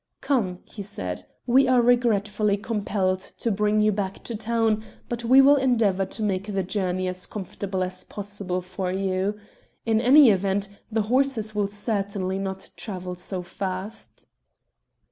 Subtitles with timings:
[0.19, 5.41] "Come," he said, "we are regretfully compelled to bring you back to town, but we
[5.41, 9.37] will endeavour to make the journey as comfortable as possible for you.
[9.85, 14.25] In any event, the horses will certainly not travel so fast."